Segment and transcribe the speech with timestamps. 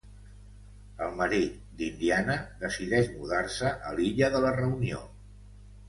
[1.07, 5.09] El marit d'Indiana decideix mudar-se a l'Illa de la Reunió.